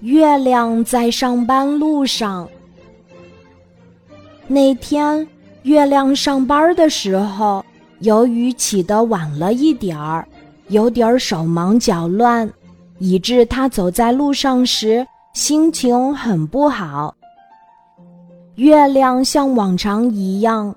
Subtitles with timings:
[0.00, 2.48] 月亮在上班路上。
[4.48, 5.26] 那天，
[5.62, 7.64] 月亮上班的时候，
[8.00, 10.26] 由于起得晚了一点儿，
[10.68, 12.50] 有点儿手忙脚乱，
[12.98, 17.14] 以致他走在路上时心情很不好。
[18.56, 20.74] 月亮像往常一样，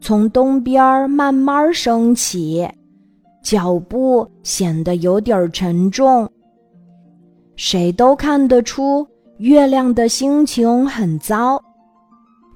[0.00, 2.66] 从东边慢慢升起，
[3.42, 6.30] 脚步显得有点儿沉重。
[7.58, 9.04] 谁都看得出
[9.38, 11.60] 月亮的心情很糟。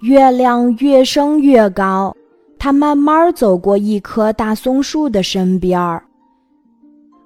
[0.02, 2.14] 月亮越升越高，
[2.56, 6.04] 它慢慢走过一棵大松树的身边儿。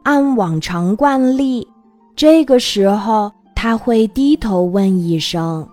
[0.05, 1.69] 按往常惯例，
[2.15, 5.69] 这个时候他会低头问一声：“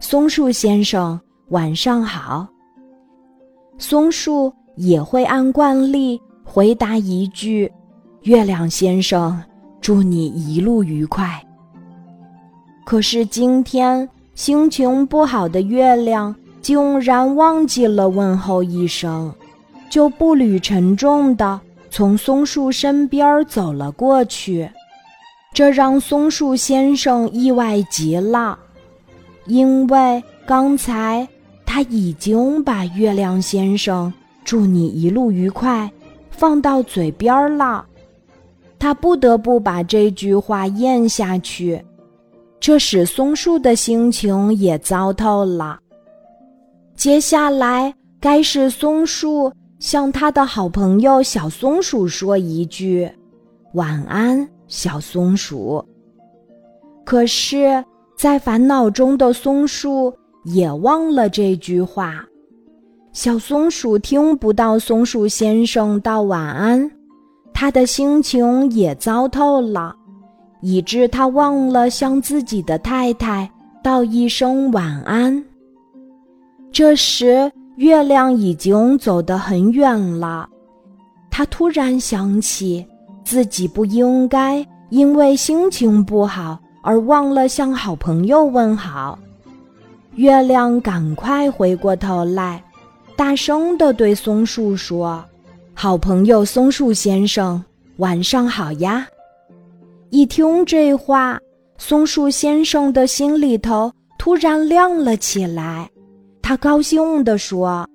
[0.00, 1.18] 松树先生，
[1.48, 2.46] 晚上好。”
[3.78, 7.72] 松树也会按惯例回答一句
[8.24, 9.42] ：“月亮先生。”
[9.84, 11.44] 祝你一路愉快。
[12.86, 19.30] 可是今天心情不好的月亮竟然忘记了问候一声，
[19.90, 21.60] 就步履沉重的
[21.90, 24.66] 从松树身边走了过去。
[25.52, 28.58] 这让松树先生意外极了，
[29.44, 31.28] 因为刚才
[31.66, 34.10] 他已经把“月亮先生，
[34.46, 35.90] 祝你一路愉快”
[36.32, 37.84] 放到嘴边了。
[38.84, 41.82] 他不得不把这句话咽下去，
[42.60, 45.78] 这使松树的心情也糟透了。
[46.94, 53.10] 接下来该是松树向他的好朋友小松鼠说一句
[53.72, 55.82] ：“晚安，小松鼠。”
[57.06, 57.82] 可是，
[58.18, 60.12] 在烦恼中的松树
[60.44, 62.22] 也忘了这句话。
[63.14, 66.90] 小松鼠听不到松鼠先生道晚安。
[67.54, 69.94] 他的心情也糟透了，
[70.60, 73.48] 以致他忘了向自己的太太
[73.82, 75.42] 道一声晚安。
[76.72, 80.48] 这时，月亮已经走得很远了。
[81.30, 82.84] 他突然想起，
[83.24, 89.16] 自己不应该因为心情不好而忘了向好朋友问好。
[90.16, 92.62] 月亮赶快回过头来，
[93.16, 95.24] 大声地对松树说。
[95.76, 97.62] 好朋友松树先生，
[97.96, 99.06] 晚上好呀！
[100.08, 101.38] 一听这话，
[101.76, 105.90] 松树先生的心里头突然亮了起来。
[106.40, 107.86] 他高兴地说：“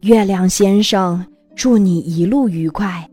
[0.00, 3.08] 月亮先生，祝你一路愉快。”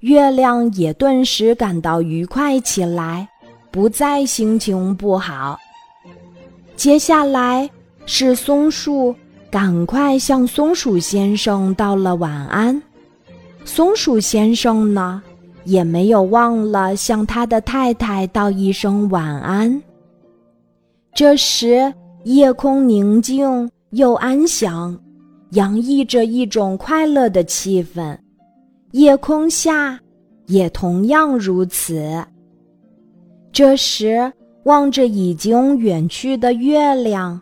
[0.00, 3.28] 月亮也顿时感到愉快起来，
[3.70, 5.58] 不再心情不好。
[6.76, 7.68] 接下来
[8.06, 9.14] 是松树，
[9.50, 12.80] 赶快向松鼠先生道了晚安。
[13.72, 15.22] 松鼠先生呢，
[15.62, 19.80] 也没有忘了向他的太太道一声晚安。
[21.14, 21.94] 这时，
[22.24, 24.98] 夜空宁静又安详，
[25.52, 28.18] 洋溢着一种快乐的气氛。
[28.90, 29.96] 夜空下
[30.46, 32.20] 也同样如此。
[33.52, 34.30] 这时，
[34.64, 37.40] 望着已经远去的月亮，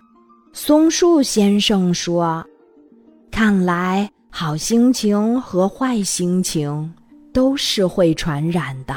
[0.52, 2.44] 松树先生说
[3.32, 6.94] ：“看来。”好心情和坏心情
[7.32, 8.94] 都是会传染的。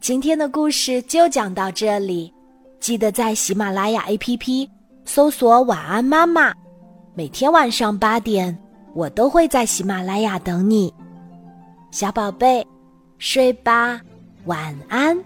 [0.00, 2.32] 今天的故事就讲到这里，
[2.78, 4.68] 记得在喜马拉雅 APP
[5.04, 6.52] 搜索“晚安妈妈”，
[7.14, 8.56] 每天晚上八点，
[8.94, 10.92] 我都会在喜马拉雅等你，
[11.90, 12.64] 小宝贝，
[13.18, 14.00] 睡吧，
[14.44, 15.18] 晚安。